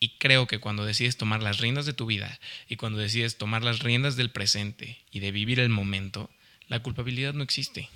Y 0.00 0.10
creo 0.18 0.46
que 0.46 0.58
cuando 0.58 0.84
decides 0.84 1.16
tomar 1.16 1.42
las 1.42 1.58
riendas 1.58 1.86
de 1.86 1.92
tu 1.92 2.06
vida 2.06 2.38
y 2.68 2.76
cuando 2.76 2.98
decides 2.98 3.38
tomar 3.38 3.62
las 3.62 3.78
riendas 3.78 4.16
del 4.16 4.30
presente 4.30 4.98
y 5.10 5.20
de 5.20 5.32
vivir 5.32 5.60
el 5.60 5.70
momento, 5.70 6.30
la 6.68 6.82
culpabilidad 6.82 7.32
no 7.32 7.42
existe. 7.42 7.88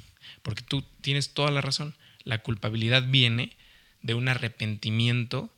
Porque 0.43 0.63
tú 0.63 0.85
tienes 1.01 1.35
toda 1.35 1.51
la 1.51 1.61
razón. 1.61 1.95
La 2.25 2.39
culpabilidad 2.39 3.05
viene 3.07 3.57
de 4.03 4.15
un 4.15 4.29
arrepentimiento 4.29 5.53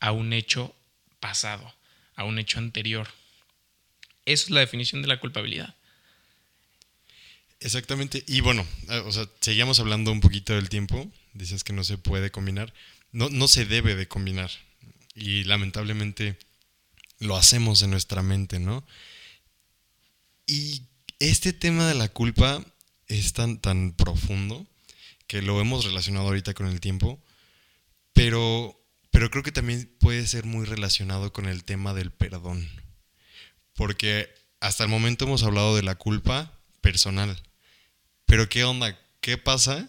a 0.00 0.12
un 0.12 0.32
hecho 0.32 0.74
pasado, 1.20 1.74
a 2.14 2.24
un 2.24 2.38
hecho 2.38 2.58
anterior. 2.58 3.08
Esa 4.26 4.44
es 4.44 4.50
la 4.50 4.60
definición 4.60 5.02
de 5.02 5.08
la 5.08 5.20
culpabilidad. 5.20 5.74
Exactamente. 7.60 8.22
Y 8.26 8.40
bueno, 8.42 8.66
eh, 8.88 9.02
o 9.06 9.12
sea, 9.12 9.26
seguíamos 9.40 9.80
hablando 9.80 10.12
un 10.12 10.20
poquito 10.20 10.54
del 10.54 10.68
tiempo. 10.68 11.10
Dices 11.32 11.64
que 11.64 11.72
no 11.72 11.84
se 11.84 11.98
puede 11.98 12.30
combinar. 12.30 12.72
No, 13.16 13.30
no 13.30 13.48
se 13.48 13.64
debe 13.64 13.94
de 13.94 14.08
combinar 14.08 14.50
y 15.14 15.44
lamentablemente 15.44 16.38
lo 17.18 17.34
hacemos 17.34 17.80
en 17.80 17.88
nuestra 17.88 18.22
mente, 18.22 18.58
¿no? 18.58 18.86
Y 20.46 20.82
este 21.18 21.54
tema 21.54 21.88
de 21.88 21.94
la 21.94 22.10
culpa 22.10 22.62
es 23.08 23.32
tan, 23.32 23.58
tan 23.58 23.94
profundo 23.94 24.66
que 25.28 25.40
lo 25.40 25.62
hemos 25.62 25.86
relacionado 25.86 26.26
ahorita 26.26 26.52
con 26.52 26.66
el 26.66 26.78
tiempo, 26.78 27.18
pero, 28.12 28.78
pero 29.10 29.30
creo 29.30 29.42
que 29.42 29.50
también 29.50 29.90
puede 29.98 30.26
ser 30.26 30.44
muy 30.44 30.66
relacionado 30.66 31.32
con 31.32 31.46
el 31.46 31.64
tema 31.64 31.94
del 31.94 32.10
perdón, 32.10 32.68
porque 33.72 34.28
hasta 34.60 34.84
el 34.84 34.90
momento 34.90 35.24
hemos 35.24 35.42
hablado 35.42 35.74
de 35.74 35.82
la 35.82 35.94
culpa 35.94 36.52
personal, 36.82 37.42
pero 38.26 38.50
¿qué 38.50 38.64
onda? 38.64 39.00
¿Qué 39.22 39.38
pasa 39.38 39.88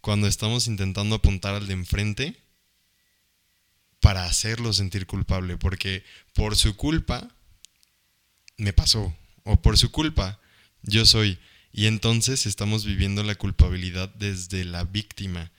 cuando 0.00 0.26
estamos 0.26 0.68
intentando 0.68 1.16
apuntar 1.16 1.54
al 1.54 1.66
de 1.66 1.74
enfrente 1.74 2.41
para 4.02 4.26
hacerlo 4.26 4.72
sentir 4.72 5.06
culpable, 5.06 5.56
porque 5.56 6.04
por 6.34 6.56
su 6.56 6.76
culpa 6.76 7.34
me 8.58 8.72
pasó, 8.72 9.16
o 9.44 9.62
por 9.62 9.78
su 9.78 9.90
culpa 9.90 10.40
yo 10.82 11.06
soy. 11.06 11.38
Y 11.72 11.86
entonces 11.86 12.44
estamos 12.44 12.84
viviendo 12.84 13.22
la 13.22 13.36
culpabilidad 13.36 14.12
desde 14.16 14.64
la 14.64 14.84
víctima. 14.84 15.52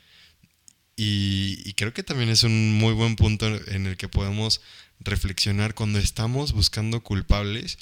Y, 0.95 1.73
creo 1.73 1.93
que 1.93 2.03
también 2.03 2.29
es 2.29 2.43
un 2.43 2.77
muy 2.77 2.93
buen 2.93 3.15
punto 3.15 3.47
en 3.47 3.87
el 3.87 3.97
que 3.97 4.09
podemos 4.09 4.61
reflexionar 4.99 5.73
cuando 5.73 5.97
estamos 5.97 6.51
buscando 6.51 7.01
culpables. 7.01 7.79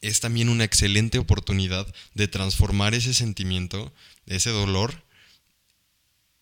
Es 0.00 0.20
también 0.20 0.48
una 0.48 0.64
excelente 0.64 1.18
oportunidad 1.18 1.86
de 2.14 2.26
transformar 2.26 2.94
ese 2.94 3.14
sentimiento, 3.14 3.94
ese 4.26 4.50
dolor, 4.50 5.04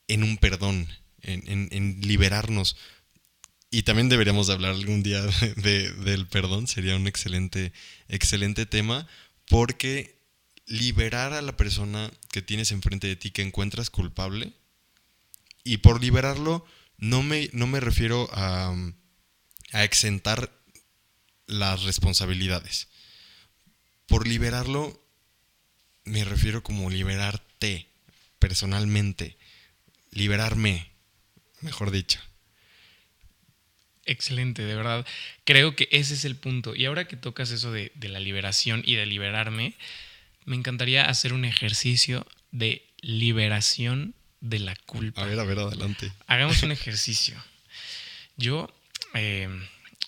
en 0.07 0.23
un 0.23 0.39
perdón, 0.39 0.89
en, 1.23 2.01
liberarnos. 2.01 2.77
Y 3.71 3.83
también 3.85 4.09
deberíamos 4.09 4.51
hablar 4.51 4.73
algún 4.73 5.03
día 5.03 5.23
de, 5.57 5.93
del 5.93 6.27
perdón, 6.27 6.67
sería 6.67 6.97
un 6.97 7.07
excelente, 7.07 7.73
excelente 8.09 8.67
tema, 8.67 9.07
porque 9.47 10.19
liberar 10.67 11.33
a 11.33 11.43
la 11.43 11.57
persona 11.57 12.11
que 12.33 12.43
tienes 12.43 12.73
enfrente 12.73 13.07
de 13.07 13.17
ti 13.17 13.31
que 13.31 13.43
encuentras 13.43 13.91
culpable, 13.91 14.53
y 15.63 15.79
por 15.79 16.01
liberarlo 16.01 16.65
no 16.99 17.23
me, 17.23 17.51
no 17.53 17.67
me 17.67 17.81
refiero 17.81 18.29
a, 18.33 18.75
a 19.73 19.85
exentar 19.85 20.53
las 21.47 21.83
responsabilidades. 21.83 22.89
Por 24.07 24.27
liberarlo 24.27 25.01
me 26.05 26.25
refiero 26.25 26.63
como 26.63 26.91
liberarte 26.91 27.89
personalmente, 28.39 29.37
liberarme, 30.11 30.91
mejor 31.61 31.91
dicho. 31.91 32.21
Excelente, 34.11 34.65
de 34.65 34.75
verdad. 34.75 35.07
Creo 35.45 35.77
que 35.77 35.89
ese 35.93 36.15
es 36.15 36.25
el 36.25 36.35
punto. 36.35 36.75
Y 36.75 36.85
ahora 36.85 37.07
que 37.07 37.17
tocas 37.17 37.53
eso 37.53 37.71
de, 37.71 37.93
la 38.01 38.19
liberación 38.19 38.83
y 38.85 38.97
de 38.97 39.07
liberarme, 39.07 39.75
me 40.47 40.57
encantaría 40.57 41.09
hacer 41.09 41.33
un 41.33 41.45
ejercicio 41.45 42.27
de 42.51 42.85
liberación 43.03 44.15
de 44.41 44.59
la 44.59 44.75
culpa. 44.75 45.23
A 45.23 45.27
ver, 45.27 45.39
a 45.39 45.45
ver, 45.45 45.61
adelante. 45.61 46.13
Hagamos 46.27 46.61
un 46.65 46.73
ejercicio. 46.73 47.41
Yo, 48.37 48.69
eh, 49.15 49.49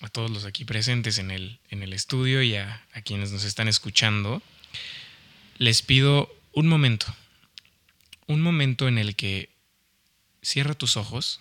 a 0.01 0.09
todos 0.09 0.33
los 0.33 0.47
aquí 0.47 0.65
presentes 0.65 1.19
en 1.19 1.31
el, 1.31 1.61
en 1.71 1.85
el 1.85 1.93
estudio 1.93 2.43
y 2.43 2.57
a, 2.57 2.85
a 2.95 3.03
quienes 3.03 3.31
nos 3.31 3.45
están 3.45 3.69
escuchando, 3.69 4.43
les 5.59 5.83
pido 5.83 6.29
un 6.51 6.67
momento. 6.67 7.07
Un 8.27 8.43
momento 8.43 8.89
en 8.89 8.99
el 8.99 9.15
que 9.15 9.49
cierra 10.43 10.75
tus 10.75 10.97
ojos 10.97 11.39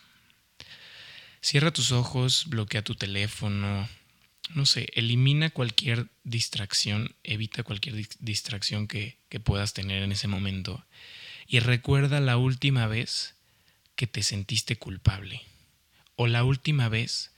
Cierra 1.42 1.72
tus 1.72 1.92
ojos, 1.92 2.46
bloquea 2.48 2.84
tu 2.84 2.96
teléfono, 2.96 3.90
no 4.54 4.66
sé, 4.66 4.90
elimina 4.94 5.50
cualquier 5.50 6.08
distracción, 6.24 7.16
evita 7.24 7.64
cualquier 7.64 8.08
distracción 8.20 8.88
que, 8.88 9.18
que 9.30 9.40
puedas 9.40 9.74
tener 9.74 10.04
en 10.04 10.12
ese 10.12 10.28
momento 10.28 10.86
y 11.48 11.60
recuerda 11.60 12.20
la 12.20 12.38
última 12.38 12.88
vez 12.88 13.36
que 13.96 14.08
te 14.08 14.24
sentiste 14.24 14.78
culpable 14.78 15.42
o 16.16 16.28
la 16.28 16.44
última 16.44 16.90
vez 16.90 17.32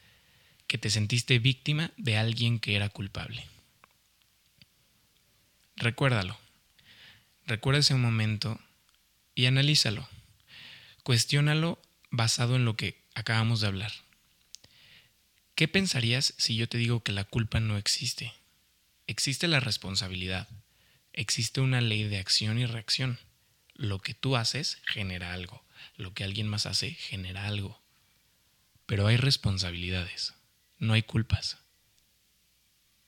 que 0.68 0.78
te 0.78 0.90
sentiste 0.90 1.40
víctima 1.40 1.92
de 1.98 2.18
alguien 2.18 2.60
que 2.60 2.76
era 2.76 2.90
culpable. 2.90 3.46
Recuérdalo. 5.76 6.38
Recuerda 7.46 7.80
ese 7.80 7.96
momento 7.96 8.60
y 9.36 9.46
analízalo. 9.46 10.08
Cuestiónalo 11.04 11.82
basado 12.10 12.56
en 12.56 12.66
lo 12.66 12.76
que 12.76 13.03
acabamos 13.16 13.62
de 13.62 13.68
hablar. 13.68 13.92
¿Qué 15.56 15.68
pensarías 15.68 16.34
si 16.38 16.56
yo 16.56 16.68
te 16.68 16.78
digo 16.78 17.04
que 17.04 17.12
la 17.12 17.26
culpa 17.26 17.60
no 17.60 17.78
existe? 17.78 18.34
Existe 19.06 19.48
la 19.48 19.60
responsabilidad. 19.60 20.48
Existe 21.14 21.62
una 21.62 21.82
ley 21.82 22.04
de 22.04 22.18
acción 22.18 22.58
y 22.58 22.66
reacción. 22.66 23.20
Lo 23.76 24.00
que 24.00 24.14
tú 24.14 24.36
haces 24.36 24.80
genera 24.86 25.34
algo. 25.34 25.64
Lo 25.96 26.14
que 26.14 26.24
alguien 26.24 26.48
más 26.48 26.66
hace 26.66 26.92
genera 26.92 27.46
algo. 27.46 27.82
Pero 28.86 29.08
hay 29.08 29.18
responsabilidades. 29.18 30.34
No 30.80 30.94
hay 30.94 31.04
culpas. 31.04 31.58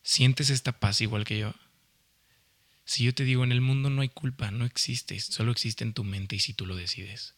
¿Sientes 0.03 0.51
esta 0.51 0.79
paz 0.79 1.01
igual 1.01 1.25
que 1.25 1.39
yo? 1.39 1.55
Si 2.85 3.03
yo 3.03 3.15
te 3.15 3.23
digo, 3.23 3.43
en 3.43 3.51
el 3.51 3.61
mundo 3.61 3.89
no 3.89 4.03
hay 4.03 4.09
culpa, 4.09 4.51
no 4.51 4.65
existe, 4.65 5.19
solo 5.19 5.51
existe 5.51 5.83
en 5.83 5.93
tu 5.93 6.03
mente 6.03 6.35
y 6.35 6.39
si 6.39 6.53
tú 6.53 6.67
lo 6.67 6.75
decides. 6.75 7.33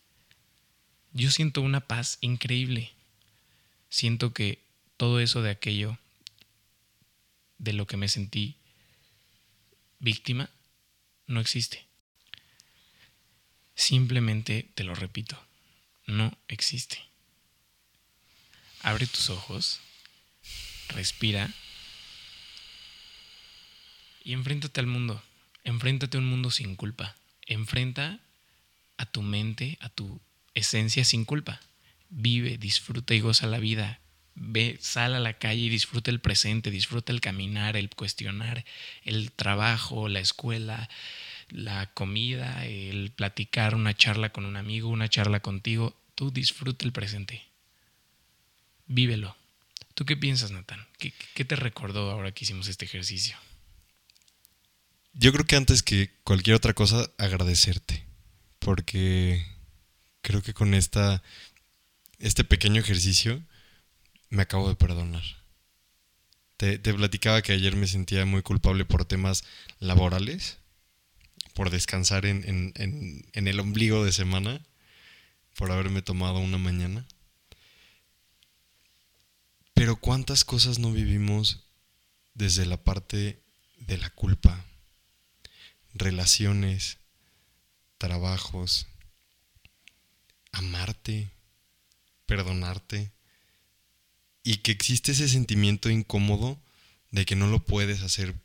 Yo 1.17 1.31
siento 1.31 1.61
una 1.61 1.79
paz 1.79 2.19
increíble. 2.21 2.91
Siento 3.89 4.33
que 4.33 4.59
todo 4.97 5.19
eso 5.19 5.41
de 5.41 5.49
aquello, 5.49 5.97
de 7.57 7.73
lo 7.73 7.87
que 7.87 7.97
me 7.97 8.07
sentí 8.07 8.55
víctima, 9.97 10.51
no 11.25 11.39
existe. 11.39 11.83
Simplemente 13.73 14.69
te 14.75 14.83
lo 14.83 14.93
repito, 14.93 15.43
no 16.05 16.37
existe. 16.47 17.03
Abre 18.83 19.07
tus 19.07 19.31
ojos, 19.31 19.79
respira 20.89 21.51
y 24.23 24.33
enfréntate 24.33 24.81
al 24.81 24.87
mundo. 24.87 25.19
Enfréntate 25.63 26.17
a 26.17 26.19
un 26.19 26.27
mundo 26.27 26.51
sin 26.51 26.75
culpa. 26.75 27.15
Enfrenta 27.47 28.19
a 28.97 29.07
tu 29.07 29.23
mente, 29.23 29.79
a 29.81 29.89
tu 29.89 30.21
esencia 30.57 31.05
sin 31.05 31.25
culpa. 31.25 31.61
Vive, 32.09 32.57
disfruta 32.57 33.13
y 33.13 33.19
goza 33.19 33.47
la 33.47 33.59
vida. 33.59 33.99
Ve, 34.35 34.77
sal 34.81 35.15
a 35.15 35.19
la 35.19 35.33
calle 35.33 35.61
y 35.61 35.69
disfruta 35.69 36.11
el 36.11 36.19
presente, 36.19 36.69
disfruta 36.69 37.11
el 37.11 37.21
caminar, 37.21 37.75
el 37.75 37.89
cuestionar, 37.89 38.65
el 39.03 39.31
trabajo, 39.31 40.09
la 40.09 40.19
escuela, 40.19 40.89
la 41.49 41.87
comida, 41.93 42.65
el 42.65 43.11
platicar, 43.11 43.75
una 43.75 43.95
charla 43.95 44.29
con 44.29 44.45
un 44.45 44.57
amigo, 44.57 44.89
una 44.89 45.09
charla 45.09 45.39
contigo. 45.39 45.95
Tú 46.15 46.31
disfruta 46.31 46.85
el 46.85 46.91
presente. 46.91 47.43
Vívelo. 48.85 49.35
¿Tú 49.93 50.05
qué 50.05 50.15
piensas, 50.15 50.51
Nathan? 50.51 50.85
¿Qué, 50.99 51.13
¿Qué, 51.33 51.45
te 51.45 51.55
recordó 51.55 52.11
ahora 52.11 52.31
que 52.31 52.45
hicimos 52.45 52.67
este 52.67 52.85
ejercicio? 52.85 53.35
Yo 55.13 55.33
creo 55.33 55.45
que 55.45 55.55
antes 55.55 55.81
que 55.81 56.11
cualquier 56.23 56.55
otra 56.55 56.73
cosa, 56.73 57.09
agradecerte. 57.17 58.05
Porque 58.59 59.56
creo 60.27 60.41
que 60.41 60.53
con 60.53 60.73
esta, 60.73 61.23
este 62.19 62.43
pequeño 62.43 62.81
ejercicio 62.81 63.41
me 64.29 64.41
acabo 64.41 64.67
de 64.67 64.75
perdonar. 64.75 65.23
Te, 66.57 66.77
te, 66.77 66.93
platicaba 66.93 67.41
que 67.41 67.53
ayer 67.53 67.77
me 67.77 67.87
sentía 67.87 68.25
muy 68.25 68.41
culpable 68.41 68.83
por 68.83 69.05
temas 69.05 69.45
laborales, 69.79 70.57
por 71.53 71.69
descansar 71.69 72.25
en, 72.25 72.43
en, 72.43 72.73
en, 72.75 73.25
en 73.31 73.47
el 73.47 73.57
ombligo 73.61 74.03
de 74.03 74.11
semana, 74.11 74.59
por 75.55 75.71
haberme 75.71 76.01
tomado 76.01 76.39
una 76.39 76.57
mañana. 76.57 77.07
Pero 79.73 79.95
cuántas 79.95 80.43
cosas 80.43 80.77
no 80.77 80.91
vivimos 80.91 81.63
desde 82.33 82.65
la 82.65 82.75
parte 82.75 83.39
de 83.77 83.97
la 83.97 84.09
culpa, 84.09 84.65
relaciones, 85.93 86.97
trabajos, 87.97 88.87
amarte, 90.57 91.29
perdonarte, 92.25 93.11
y 94.43 94.57
que 94.57 94.71
existe 94.71 95.11
ese 95.11 95.27
sentimiento 95.27 95.89
incómodo 95.89 96.59
de 97.11 97.25
que 97.25 97.35
no 97.35 97.47
lo 97.47 97.63
puedes 97.63 98.01
hacer 98.01 98.35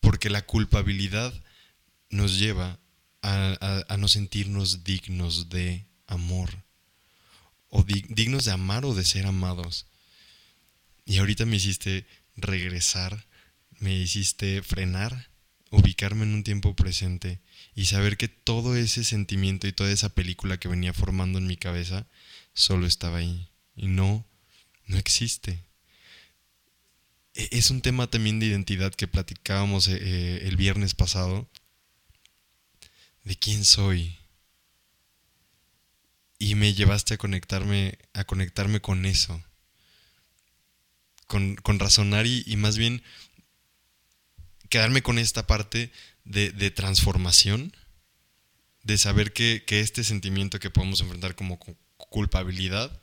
porque 0.00 0.30
la 0.30 0.44
culpabilidad 0.44 1.32
nos 2.10 2.38
lleva 2.38 2.78
a, 3.22 3.96
no 3.98 4.08
sentirnos 4.08 4.84
dignos 4.84 5.48
de 5.48 5.86
amor, 6.06 6.50
o 7.68 7.84
di 7.84 8.04
dignos 8.08 8.44
de 8.44 8.52
amar 8.52 8.84
o 8.84 8.94
de 8.94 9.04
ser 9.04 9.26
amados. 9.26 9.86
Y 11.06 11.18
ahorita 11.18 11.46
me 11.46 11.56
hiciste 11.56 12.04
regresar, 12.36 13.26
me 13.78 13.94
hiciste 13.94 14.62
frenar 14.62 15.30
ubicarme 15.70 16.24
en 16.24 16.34
un 16.34 16.44
tiempo 16.44 16.74
presente 16.76 17.40
y 17.74 17.86
saber 17.86 18.16
que 18.16 18.28
todo 18.28 18.76
ese 18.76 19.04
sentimiento 19.04 19.66
y 19.66 19.72
toda 19.72 19.90
esa 19.90 20.10
película 20.10 20.58
que 20.58 20.68
venía 20.68 20.92
formando 20.92 21.38
en 21.38 21.46
mi 21.46 21.56
cabeza 21.56 22.06
solo 22.52 22.86
estaba 22.86 23.18
ahí 23.18 23.48
y 23.74 23.86
no, 23.86 24.26
no 24.86 24.98
existe. 24.98 25.64
E-, 27.34 27.48
es 27.52 27.70
un 27.70 27.80
tema 27.80 28.08
también 28.08 28.40
de 28.40 28.46
identidad 28.46 28.92
que 28.92 29.08
platicábamos 29.08 29.88
eh, 29.88 30.46
el 30.46 30.56
viernes 30.56 30.94
pasado, 30.94 31.48
de 33.24 33.36
quién 33.36 33.64
soy. 33.64 34.18
Y 36.38 36.56
me 36.56 36.74
llevaste 36.74 37.14
a 37.14 37.18
conectarme, 37.18 37.98
a 38.14 38.24
conectarme 38.24 38.80
con 38.80 39.06
eso, 39.06 39.42
con, 41.28 41.54
con 41.54 41.78
razonar 41.78 42.26
y 42.26 42.56
más 42.56 42.76
bien 42.76 43.02
quedarme 44.68 45.02
con 45.02 45.18
esta 45.18 45.46
parte 45.46 45.92
de, 46.24 46.50
de 46.50 46.70
transformación, 46.70 47.74
de 48.82 48.98
saber 48.98 49.32
que, 49.32 49.64
que, 49.66 49.80
este 49.80 50.04
sentimiento 50.04 50.58
que 50.58 50.70
podemos 50.70 51.00
enfrentar 51.00 51.34
como 51.34 51.58
culpabilidad, 51.96 53.00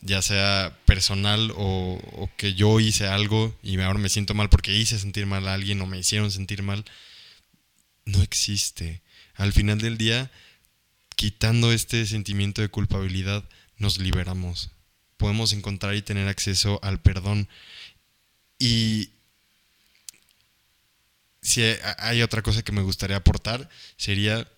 ya 0.00 0.20
sea 0.20 0.76
personal 0.84 1.52
o, 1.56 2.00
o, 2.12 2.30
que 2.36 2.54
yo 2.54 2.80
hice 2.80 3.06
algo 3.06 3.56
y 3.62 3.80
ahora 3.80 3.98
me 3.98 4.08
siento 4.08 4.34
mal 4.34 4.50
porque 4.50 4.76
hice 4.76 4.98
sentir 4.98 5.26
mal 5.26 5.48
a 5.48 5.54
alguien 5.54 5.80
o 5.80 5.86
me 5.86 5.98
hicieron 5.98 6.30
sentir 6.30 6.62
mal, 6.62 6.84
no 8.04 8.22
existe. 8.22 9.02
Al 9.34 9.52
final 9.52 9.78
del 9.78 9.96
día, 9.96 10.30
quitando 11.16 11.72
este 11.72 12.06
sentimiento 12.06 12.60
de 12.62 12.68
culpabilidad, 12.68 13.44
nos 13.78 13.98
liberamos. 13.98 14.70
Podemos 15.16 15.52
encontrar 15.52 15.94
y 15.94 16.02
tener 16.02 16.28
acceso 16.28 16.80
al 16.82 17.00
perdón. 17.00 17.48
Y, 18.58 19.10
si 21.44 21.62
hay 21.98 22.22
otra 22.22 22.42
cosa 22.42 22.62
que 22.62 22.72
me 22.72 22.82
gustaría 22.82 23.18
aportar, 23.18 23.68
sería 23.98 24.48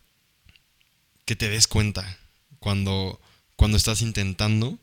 que 1.24 1.34
te 1.34 1.48
des 1.48 1.66
cuenta 1.66 2.18
cuando, 2.60 3.20
cuando 3.56 3.76
estás 3.76 4.02
intentando 4.02 4.78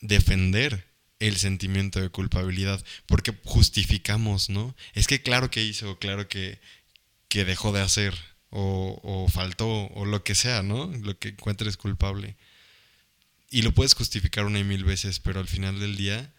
defender 0.00 0.86
el 1.18 1.36
sentimiento 1.38 2.00
de 2.00 2.10
culpabilidad, 2.10 2.84
porque 3.06 3.34
justificamos, 3.44 4.50
¿no? 4.50 4.76
Es 4.92 5.06
que 5.06 5.22
claro 5.22 5.50
que 5.50 5.64
hizo, 5.64 5.98
claro 5.98 6.28
que, 6.28 6.60
que 7.28 7.46
dejó 7.46 7.72
de 7.72 7.80
hacer, 7.80 8.14
o, 8.50 9.00
o, 9.02 9.28
faltó, 9.28 9.68
o 9.68 10.04
lo 10.04 10.22
que 10.22 10.34
sea, 10.34 10.62
¿no? 10.62 10.86
Lo 10.86 11.18
que 11.18 11.28
encuentres 11.28 11.78
culpable. 11.78 12.36
Y 13.48 13.62
lo 13.62 13.72
puedes 13.72 13.94
justificar 13.94 14.44
una 14.44 14.58
y 14.58 14.64
mil 14.64 14.84
veces, 14.84 15.18
pero 15.18 15.40
al 15.40 15.48
final 15.48 15.80
del 15.80 15.96
día 15.96 16.30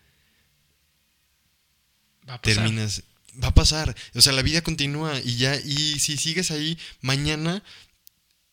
terminas 2.42 3.04
va 3.42 3.50
a 3.50 3.54
pasar. 3.54 3.96
O 4.16 4.22
sea, 4.22 4.34
la 4.34 4.42
vida 4.42 4.62
continúa 4.62 5.20
y 5.20 5.38
ya, 5.38 5.56
y 5.56 6.00
si 6.00 6.18
sigues 6.18 6.52
ahí, 6.52 6.78
mañana 7.02 7.64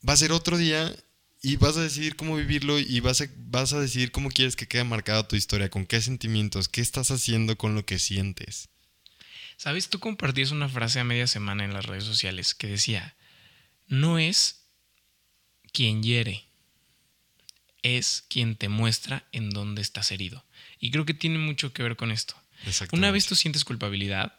va 0.07 0.13
a 0.13 0.17
ser 0.17 0.33
otro 0.33 0.57
día 0.59 0.95
y 1.43 1.57
vas 1.57 1.77
a 1.77 1.83
decidir 1.83 2.17
cómo 2.17 2.37
vivirlo 2.37 2.79
y 2.79 3.01
vas 3.01 3.21
a, 3.21 3.27
vas 3.37 3.73
a 3.73 3.81
decidir 3.81 4.11
cómo 4.11 4.31
quieres 4.31 4.57
que 4.57 4.67
quede 4.67 4.85
marcada 4.85 5.29
tu 5.29 5.37
historia, 5.37 5.71
con 5.71 5.87
qué 5.87 6.01
sentimientos, 6.01 6.69
qué 6.69 6.81
estás 6.81 7.11
haciendo 7.11 7.57
con 7.57 7.75
lo 7.75 7.85
que 7.85 7.99
sientes. 7.99 8.69
Sabes, 9.57 9.89
tú 9.89 9.99
compartías 9.99 10.51
una 10.51 10.69
frase 10.69 11.01
a 11.01 11.05
media 11.05 11.27
semana 11.27 11.65
en 11.65 11.73
las 11.73 11.87
redes 11.87 12.05
sociales 12.05 12.55
que 12.55 12.69
decía, 12.69 13.17
no 13.89 14.19
es 14.19 14.63
quien 15.73 16.03
hiere, 16.03 16.45
es 17.83 18.25
quien 18.29 18.57
te 18.57 18.69
muestra 18.69 19.27
en 19.33 19.51
dónde 19.51 19.83
estás 19.83 20.13
herido. 20.13 20.45
Y 20.79 20.91
creo 20.91 21.05
que 21.07 21.15
tiene 21.15 21.39
mucho 21.39 21.73
que 21.73 21.83
ver 21.83 21.97
con 21.97 22.11
esto. 22.11 22.37
Una 22.93 23.11
vez 23.11 23.27
tú 23.27 23.35
sientes 23.35 23.65
culpabilidad, 23.65 24.37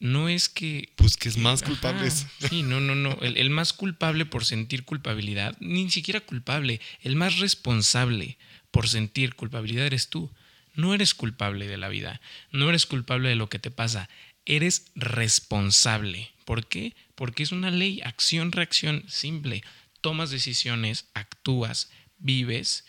no 0.00 0.28
es 0.28 0.48
que... 0.48 0.92
Pues 0.96 1.16
que 1.16 1.28
es 1.28 1.36
más 1.36 1.62
culpable. 1.62 2.08
Ajá, 2.08 2.28
sí, 2.48 2.62
no, 2.62 2.80
no, 2.80 2.94
no. 2.94 3.16
El, 3.20 3.36
el, 3.36 3.50
más 3.50 3.72
culpable 3.72 4.26
por 4.26 4.44
sentir 4.44 4.84
culpabilidad, 4.84 5.56
ni 5.60 5.90
siquiera 5.90 6.20
culpable, 6.20 6.80
el 7.02 7.16
más 7.16 7.38
responsable 7.38 8.38
por 8.70 8.88
sentir 8.88 9.34
culpabilidad 9.34 9.86
eres 9.86 10.08
tú. 10.08 10.32
No 10.74 10.94
eres 10.94 11.14
culpable 11.14 11.66
de 11.66 11.76
la 11.76 11.88
vida, 11.88 12.20
no 12.50 12.68
eres 12.68 12.86
culpable 12.86 13.28
de 13.28 13.34
lo 13.34 13.48
que 13.48 13.58
te 13.58 13.70
pasa, 13.70 14.08
eres 14.46 14.86
responsable. 14.94 16.30
¿Por 16.44 16.66
qué? 16.66 16.94
Porque 17.14 17.42
es 17.42 17.52
una 17.52 17.70
ley, 17.70 18.00
acción, 18.02 18.52
reacción 18.52 19.04
simple. 19.08 19.62
Tomas 20.00 20.30
decisiones, 20.30 21.06
actúas, 21.12 21.90
vives, 22.18 22.86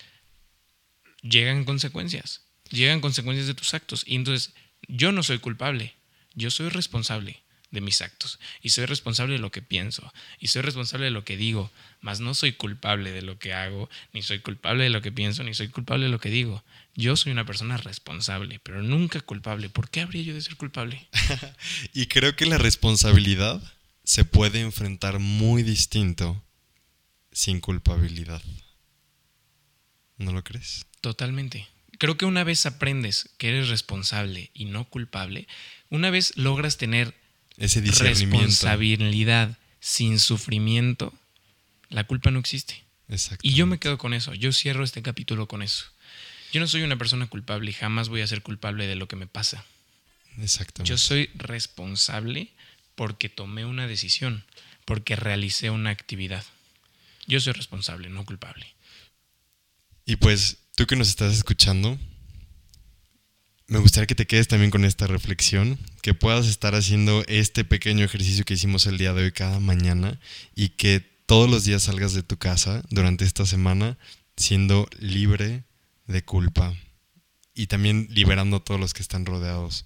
llegan 1.21 1.65
consecuencias, 1.65 2.45
llegan 2.69 3.01
consecuencias 3.01 3.47
de 3.47 3.53
tus 3.53 3.73
actos. 3.73 4.03
Y 4.07 4.15
entonces, 4.15 4.53
yo 4.87 5.11
no 5.11 5.23
soy 5.23 5.39
culpable, 5.39 5.93
yo 6.35 6.51
soy 6.51 6.69
responsable 6.69 7.41
de 7.71 7.81
mis 7.81 8.01
actos 8.01 8.39
y 8.61 8.69
soy 8.69 8.85
responsable 8.85 9.33
de 9.33 9.39
lo 9.39 9.51
que 9.51 9.61
pienso 9.61 10.13
y 10.39 10.47
soy 10.47 10.61
responsable 10.61 11.05
de 11.05 11.11
lo 11.11 11.23
que 11.23 11.37
digo, 11.37 11.71
mas 12.01 12.19
no 12.19 12.33
soy 12.33 12.51
culpable 12.51 13.11
de 13.11 13.21
lo 13.21 13.39
que 13.39 13.53
hago, 13.53 13.89
ni 14.13 14.21
soy 14.21 14.39
culpable 14.39 14.83
de 14.83 14.89
lo 14.89 15.01
que 15.01 15.11
pienso, 15.11 15.43
ni 15.43 15.53
soy 15.53 15.69
culpable 15.69 16.05
de 16.05 16.11
lo 16.11 16.19
que 16.19 16.29
digo. 16.29 16.63
Yo 16.95 17.15
soy 17.15 17.31
una 17.31 17.45
persona 17.45 17.77
responsable, 17.77 18.59
pero 18.61 18.83
nunca 18.83 19.21
culpable. 19.21 19.69
¿Por 19.69 19.89
qué 19.89 20.01
habría 20.01 20.23
yo 20.23 20.33
de 20.33 20.41
ser 20.41 20.57
culpable? 20.57 21.07
y 21.93 22.07
creo 22.07 22.35
que 22.35 22.45
la 22.45 22.57
responsabilidad 22.57 23.61
se 24.03 24.25
puede 24.25 24.59
enfrentar 24.59 25.19
muy 25.19 25.63
distinto 25.63 26.43
sin 27.31 27.61
culpabilidad. 27.61 28.41
¿No 30.17 30.33
lo 30.33 30.43
crees? 30.43 30.85
Totalmente. 30.99 31.67
Creo 32.01 32.17
que 32.17 32.25
una 32.25 32.43
vez 32.43 32.65
aprendes 32.65 33.29
que 33.37 33.49
eres 33.49 33.69
responsable 33.69 34.49
y 34.55 34.65
no 34.65 34.85
culpable, 34.85 35.47
una 35.91 36.09
vez 36.09 36.35
logras 36.35 36.77
tener 36.77 37.13
Ese 37.57 37.79
discernimiento. 37.79 38.37
responsabilidad 38.37 39.59
sin 39.81 40.17
sufrimiento, 40.17 41.13
la 41.89 42.05
culpa 42.05 42.31
no 42.31 42.39
existe. 42.39 42.83
Y 43.43 43.53
yo 43.53 43.67
me 43.67 43.77
quedo 43.77 43.99
con 43.99 44.15
eso. 44.15 44.33
Yo 44.33 44.51
cierro 44.51 44.83
este 44.83 45.03
capítulo 45.03 45.47
con 45.47 45.61
eso. 45.61 45.85
Yo 46.51 46.59
no 46.59 46.65
soy 46.65 46.81
una 46.81 46.97
persona 46.97 47.27
culpable 47.27 47.69
y 47.69 47.73
jamás 47.75 48.09
voy 48.09 48.21
a 48.21 48.27
ser 48.27 48.41
culpable 48.41 48.87
de 48.87 48.95
lo 48.95 49.07
que 49.07 49.15
me 49.15 49.27
pasa. 49.27 49.63
Exactamente. 50.39 50.89
Yo 50.89 50.97
soy 50.97 51.29
responsable 51.35 52.49
porque 52.95 53.29
tomé 53.29 53.63
una 53.63 53.85
decisión, 53.85 54.43
porque 54.85 55.15
realicé 55.15 55.69
una 55.69 55.91
actividad. 55.91 56.43
Yo 57.27 57.39
soy 57.39 57.53
responsable, 57.53 58.09
no 58.09 58.25
culpable. 58.25 58.73
Y 60.07 60.15
pues 60.15 60.60
tú 60.75 60.85
que 60.85 60.95
nos 60.95 61.09
estás 61.09 61.33
escuchando, 61.33 61.97
me 63.67 63.79
gustaría 63.79 64.07
que 64.07 64.15
te 64.15 64.27
quedes 64.27 64.47
también 64.47 64.69
con 64.69 64.83
esta 64.83 65.07
reflexión, 65.07 65.79
que 66.01 66.13
puedas 66.13 66.47
estar 66.47 66.75
haciendo 66.75 67.23
este 67.27 67.63
pequeño 67.63 68.03
ejercicio 68.03 68.43
que 68.43 68.55
hicimos 68.55 68.85
el 68.85 68.97
día 68.97 69.13
de 69.13 69.23
hoy 69.23 69.31
cada 69.31 69.59
mañana 69.59 70.19
y 70.55 70.69
que 70.69 70.99
todos 71.25 71.49
los 71.49 71.63
días 71.63 71.83
salgas 71.83 72.13
de 72.13 72.23
tu 72.23 72.37
casa 72.37 72.83
durante 72.89 73.23
esta 73.23 73.45
semana 73.45 73.97
siendo 74.35 74.89
libre 74.99 75.63
de 76.07 76.25
culpa 76.25 76.75
y 77.53 77.67
también 77.67 78.07
liberando 78.09 78.57
a 78.57 78.63
todos 78.63 78.79
los 78.79 78.93
que 78.93 79.01
están 79.01 79.25
rodeados, 79.25 79.85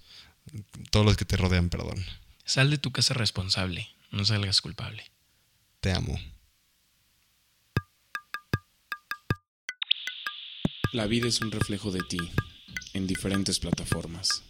todos 0.90 1.06
los 1.06 1.16
que 1.16 1.24
te 1.24 1.36
rodean, 1.36 1.68
perdón. 1.68 2.04
Sal 2.44 2.70
de 2.70 2.78
tu 2.78 2.90
casa 2.90 3.14
responsable, 3.14 3.88
no 4.10 4.24
salgas 4.24 4.60
culpable. 4.60 5.04
Te 5.80 5.92
amo. 5.92 6.18
La 10.96 11.06
vida 11.06 11.28
es 11.28 11.42
un 11.42 11.50
reflejo 11.50 11.90
de 11.90 12.00
ti 12.00 12.16
en 12.94 13.06
diferentes 13.06 13.58
plataformas. 13.58 14.42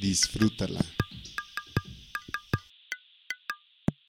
Disfrútala. 0.00 0.82